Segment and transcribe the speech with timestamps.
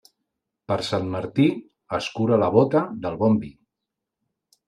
[0.71, 1.45] Per Sant Martí,
[1.97, 3.51] escura la bóta del bon vi.